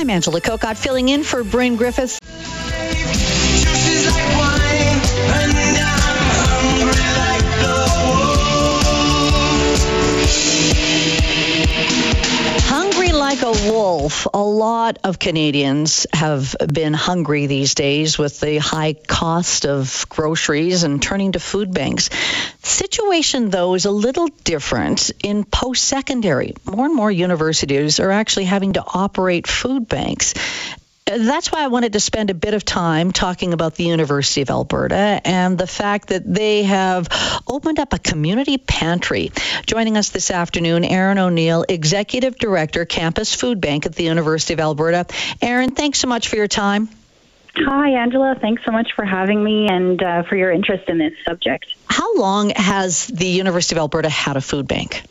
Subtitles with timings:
[0.00, 2.18] I'm Angela Kokott, filling in for Bryn Griffiths.
[13.50, 14.28] A wolf.
[14.32, 20.84] A lot of Canadians have been hungry these days with the high cost of groceries
[20.84, 22.10] and turning to food banks.
[22.62, 26.54] Situation, though, is a little different in post secondary.
[26.64, 30.34] More and more universities are actually having to operate food banks
[31.18, 34.50] that's why I wanted to spend a bit of time talking about the University of
[34.50, 37.08] Alberta and the fact that they have
[37.46, 39.32] opened up a community pantry.
[39.66, 44.60] Joining us this afternoon, Erin O'Neil, Executive Director, Campus Food Bank at the University of
[44.60, 45.06] Alberta.
[45.42, 46.88] Erin, thanks so much for your time.
[47.56, 48.36] Hi, Angela.
[48.40, 51.66] Thanks so much for having me and uh, for your interest in this subject.
[51.88, 55.02] How long has the University of Alberta had a food bank?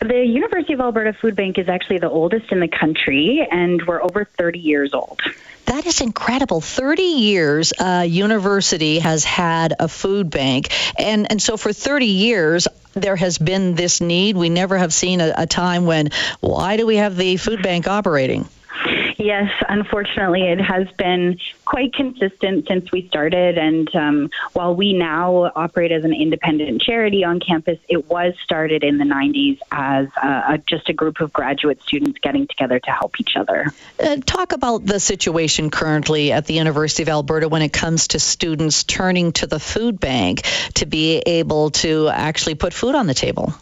[0.00, 4.00] The University of Alberta Food Bank is actually the oldest in the country, and we're
[4.00, 5.20] over 30 years old.
[5.66, 6.60] That is incredible.
[6.60, 10.68] 30 years a university has had a food bank.
[10.98, 14.36] And, and so for 30 years, there has been this need.
[14.36, 17.88] We never have seen a, a time when, why do we have the food bank
[17.88, 18.48] operating?
[19.18, 23.58] Yes, unfortunately, it has been quite consistent since we started.
[23.58, 28.84] And um, while we now operate as an independent charity on campus, it was started
[28.84, 33.18] in the 90s as a, just a group of graduate students getting together to help
[33.18, 33.66] each other.
[33.98, 38.20] Uh, talk about the situation currently at the University of Alberta when it comes to
[38.20, 40.42] students turning to the food bank
[40.74, 43.52] to be able to actually put food on the table.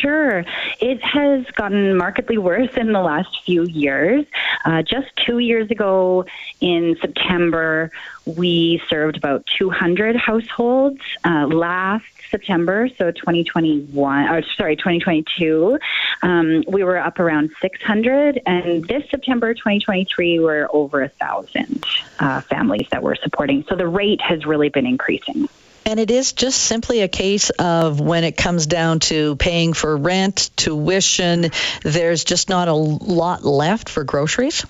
[0.00, 0.44] Sure.
[0.80, 4.24] It has gotten markedly worse in the last few years.
[4.64, 6.24] Uh, just two years ago
[6.60, 7.90] in September,
[8.26, 11.00] we served about 200 households.
[11.24, 15.78] Uh, last September, so 2021, or sorry, 2022,
[16.22, 18.40] um, we were up around 600.
[18.46, 21.84] And this September 2023, we're over a thousand
[22.20, 23.64] uh, families that we're supporting.
[23.68, 25.48] So the rate has really been increasing.
[25.86, 29.96] And it is just simply a case of when it comes down to paying for
[29.96, 31.50] rent, tuition,
[31.82, 34.64] there's just not a lot left for groceries?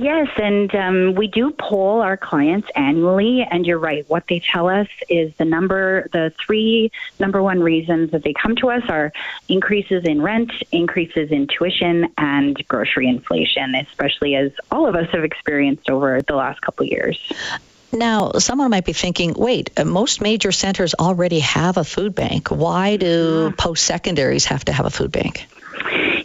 [0.00, 4.08] Yes, and um, we do poll our clients annually, and you're right.
[4.08, 8.54] What they tell us is the number, the three number one reasons that they come
[8.56, 9.12] to us are
[9.48, 15.24] increases in rent, increases in tuition, and grocery inflation, especially as all of us have
[15.24, 17.18] experienced over the last couple of years.
[17.92, 22.48] Now, someone might be thinking, wait, uh, most major centers already have a food bank.
[22.48, 25.46] Why do post secondaries have to have a food bank?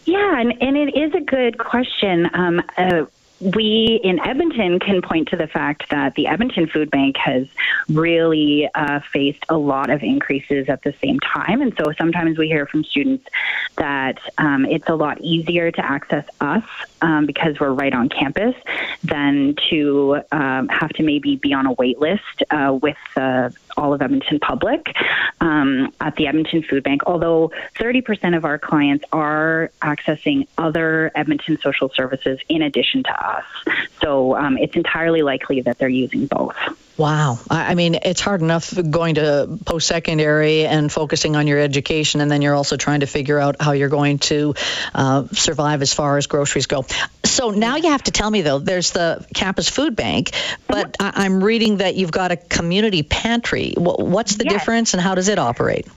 [0.05, 2.29] Yeah, and, and it is a good question.
[2.33, 3.05] Um, uh,
[3.39, 7.47] we in Edmonton can point to the fact that the Edmonton Food Bank has
[7.89, 11.61] really uh, faced a lot of increases at the same time.
[11.61, 13.27] And so sometimes we hear from students
[13.75, 16.63] that um, it's a lot easier to access us
[17.01, 18.55] um, because we're right on campus
[19.03, 23.93] than to um, have to maybe be on a wait list uh, with uh, all
[23.93, 24.95] of Edmonton Public
[25.41, 31.59] um, at the Edmonton Food Bank, although 30% of our clients are accessing other Edmonton
[31.61, 33.45] social services in addition to us.
[34.01, 36.55] So um, it's entirely likely that they're using both.
[36.95, 37.39] Wow.
[37.49, 42.29] I mean, it's hard enough going to post secondary and focusing on your education, and
[42.29, 44.53] then you're also trying to figure out how you're going to
[44.93, 46.85] uh, survive as far as groceries go.
[47.23, 50.31] So now you have to tell me, though, there's the campus food bank,
[50.67, 53.73] but I- am reading that you've got a community pantry.
[53.75, 54.53] What's the yes.
[54.53, 55.87] difference, and how does it operate?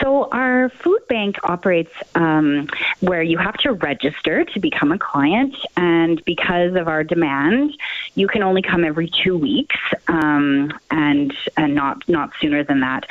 [0.00, 2.68] So, our food bank operates um,
[3.00, 7.76] where you have to register to become a client, and because of our demand,
[8.14, 9.76] you can only come every two weeks,
[10.08, 13.06] um, and and not not sooner than that.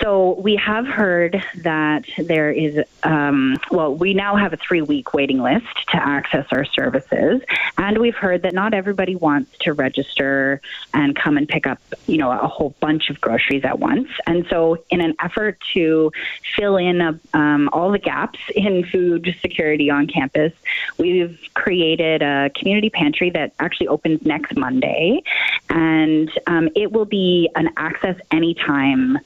[0.00, 5.12] So, we have heard that there is um, well, we now have a three week
[5.12, 7.42] waiting list to access our services,
[7.76, 10.60] and we've heard that not everybody wants to register
[10.94, 14.08] and come and pick up, you know, a whole bunch of groceries at once.
[14.26, 16.12] And so, in an effort to
[16.56, 20.52] fill in uh, um, all the gaps in food security on campus.
[20.98, 25.22] We've created a community pantry that actually opens next Monday,
[25.68, 29.18] and um, it will be an access anytime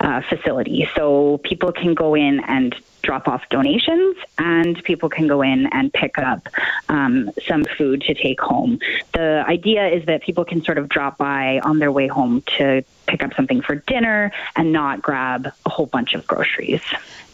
[0.00, 0.88] uh, facility.
[0.94, 5.92] So people can go in and drop off donations, and people can go in and
[5.92, 6.48] pick up
[6.88, 8.80] um, some food to take home.
[9.12, 12.84] The idea is that people can sort of drop by on their way home to
[13.06, 16.82] pick up something for dinner and not grab a whole bunch of groceries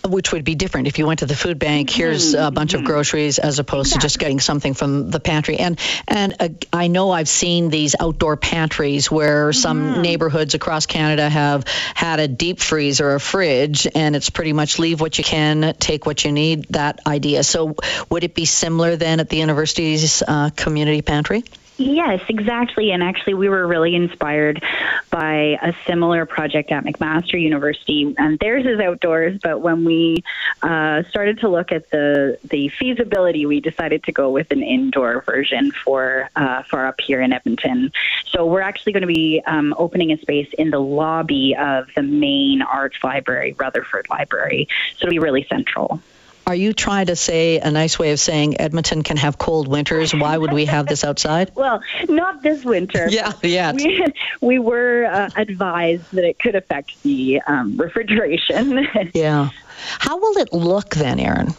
[0.04, 1.90] which would be different if you went to the food bank.
[1.90, 2.44] Here's mm-hmm.
[2.44, 2.88] a bunch of mm-hmm.
[2.88, 4.00] groceries, as opposed exactly.
[4.00, 5.58] to just getting something from the pantry.
[5.58, 5.78] And
[6.08, 10.02] and uh, I know I've seen these outdoor pantries where some mm-hmm.
[10.02, 11.64] neighborhoods across Canada have
[11.94, 15.74] had a deep freeze or a fridge, and it's pretty much leave what you can
[15.78, 17.44] take what you need, that idea.
[17.44, 17.76] So
[18.10, 21.44] would it be similar then at the university's uh, community pantry?
[21.78, 22.92] Yes, exactly.
[22.92, 24.62] And actually, we were really inspired
[25.10, 28.14] by a similar project at McMaster University.
[28.18, 30.22] And theirs is outdoors, but when we
[30.62, 35.22] uh, started to look at the the feasibility, we decided to go with an indoor
[35.22, 37.90] version for uh, for up here in Edmonton.
[38.26, 42.02] So we're actually going to be um, opening a space in the lobby of the
[42.02, 44.68] main arts library, Rutherford Library.
[44.96, 46.02] So it'll be really central.
[46.46, 50.12] Are you trying to say a nice way of saying Edmonton can have cold winters?
[50.12, 51.52] Why would we have this outside?
[51.54, 53.08] well, not this winter.
[53.08, 53.72] Yeah, yeah.
[53.72, 54.06] We,
[54.40, 58.86] we were uh, advised that it could affect the um, refrigeration.
[59.14, 59.50] yeah.
[59.98, 61.54] How will it look then, Erin?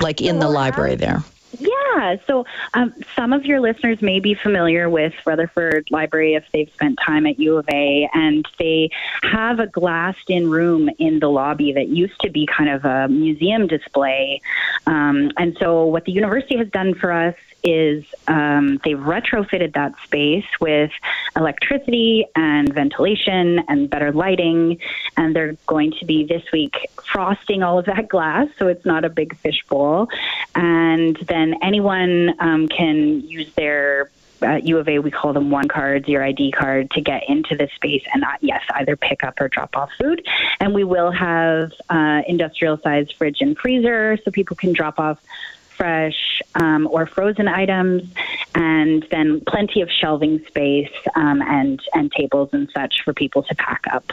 [0.00, 1.22] Like in the library there?
[1.94, 6.70] Yeah, so um, some of your listeners may be familiar with Rutherford Library if they've
[6.72, 8.90] spent time at U of A, and they
[9.22, 13.08] have a glassed in room in the lobby that used to be kind of a
[13.08, 14.40] museum display.
[14.86, 17.34] Um, and so, what the university has done for us
[17.66, 20.92] is um, they've retrofitted that space with
[21.34, 24.78] electricity and ventilation and better lighting.
[25.16, 29.04] And they're going to be this week frosting all of that glass so it's not
[29.04, 30.08] a big fishbowl.
[30.54, 34.10] And then anyone um, can use their
[34.42, 37.56] at U of A, we call them one cards, your ID card, to get into
[37.56, 40.26] the space and, uh, yes, either pick up or drop off food.
[40.60, 45.18] And we will have uh, industrial size fridge and freezer so people can drop off
[45.70, 48.02] fresh um, or frozen items,
[48.54, 53.54] and then plenty of shelving space um, and and tables and such for people to
[53.54, 54.12] pack up.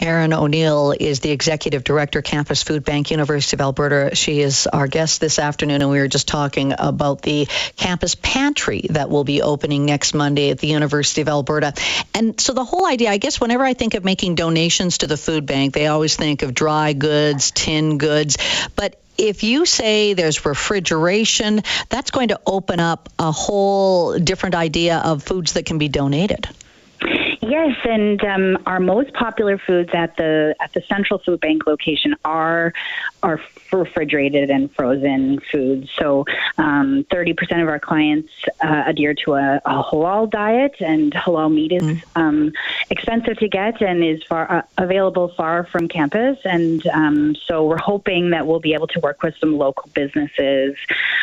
[0.00, 4.14] Erin O'Neil is the executive director, Campus Food Bank, University of Alberta.
[4.16, 8.86] She is our guest this afternoon, and we were just talking about the campus pantry
[8.90, 11.74] that will be opening next Monday at the University of Alberta.
[12.14, 15.18] And so the whole idea, I guess, whenever I think of making donations to the
[15.18, 18.38] food bank, they always think of dry goods, tin goods,
[18.76, 24.96] but if you say there's refrigeration, that's going to open up a whole different idea
[24.96, 26.48] of foods that can be donated.
[27.42, 32.14] Yes, and um, our most popular foods at the at the Central Food Bank location
[32.22, 32.74] are
[33.22, 33.40] are
[33.72, 35.88] refrigerated and frozen foods.
[35.98, 36.26] So,
[36.58, 38.30] um, thirty um, percent of our clients
[38.62, 42.02] uh, adhere to a, a, halal diet, and halal meat is mm.
[42.14, 42.52] um,
[42.90, 46.36] expensive to get and is far uh, available far from campus.
[46.44, 50.76] And um, so, we're hoping that we'll be able to work with some local businesses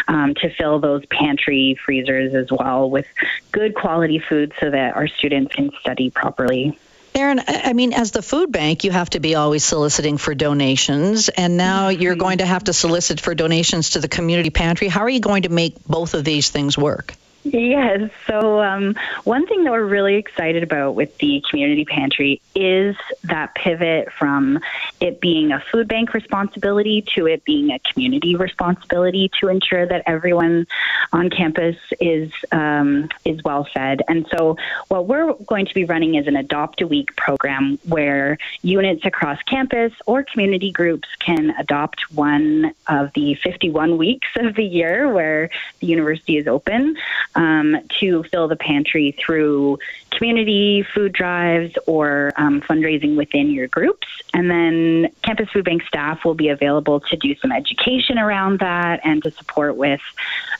[0.07, 3.05] um, to fill those pantry freezers as well with
[3.51, 6.77] good quality food, so that our students can study properly.
[7.15, 11.29] Erin, I mean, as the food bank, you have to be always soliciting for donations,
[11.29, 12.01] and now mm-hmm.
[12.01, 14.87] you're going to have to solicit for donations to the community pantry.
[14.87, 17.15] How are you going to make both of these things work?
[17.53, 18.11] Yes.
[18.25, 23.55] So, um, one thing that we're really excited about with the community pantry is that
[23.55, 24.59] pivot from
[24.99, 30.03] it being a food bank responsibility to it being a community responsibility to ensure that
[30.05, 30.67] everyone
[31.13, 34.01] on campus is um, is well fed.
[34.09, 34.57] And so,
[34.89, 39.41] what we're going to be running is an adopt a week program where units across
[39.43, 45.49] campus or community groups can adopt one of the 51 weeks of the year where
[45.79, 46.97] the university is open
[47.37, 49.79] um, to fill the pantry through
[50.11, 54.07] community food drives or um, fundraising within your groups.
[54.33, 59.01] And then Campus Food Bank staff will be available to do some education around that
[59.03, 60.01] and to support with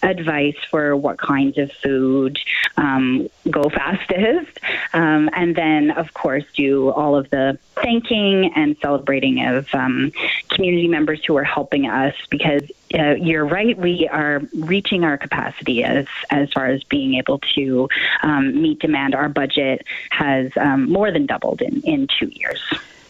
[0.04, 2.40] advice for what kinds of food
[2.78, 4.60] um, go fastest.
[4.94, 10.12] Um, and then, of course, do all of the thanking and celebrating of um,
[10.50, 12.62] community members who are helping us because
[12.94, 13.78] uh, you're right.
[13.78, 17.90] We are reaching our capacity as as far as being able to
[18.24, 19.16] um, meet demand.
[19.16, 22.62] Our budget has um, more than doubled in in two years.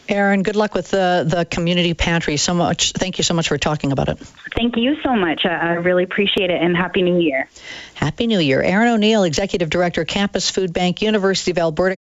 [0.10, 2.38] Erin, good luck with the the community pantry.
[2.38, 2.94] So much.
[2.94, 4.18] Thank you so much for talking about it.
[4.56, 5.46] Thank you so much.
[5.46, 7.50] I, I really appreciate it, and happy New Year.
[7.94, 11.96] Happy New Year, Erin O'Neil, Executive Director, Campus Food Bank, University of Alberta.